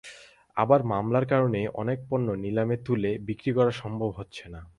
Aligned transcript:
আবার 0.57 0.79
মামলার 0.83 1.25
কারণেও 1.25 1.69
অনেক 1.73 1.99
পণ্য 2.09 2.27
নিলামে 2.43 2.77
তুলে 2.85 3.11
বিক্রি 3.27 3.51
করা 3.53 3.71
সম্ভব 3.73 4.09
হচ্ছে 4.17 4.45
না। 4.49 4.61